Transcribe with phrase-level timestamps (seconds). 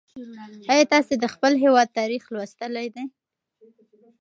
[0.71, 3.05] ایا تاسې د خپل هېواد تاریخ لوستلی دی؟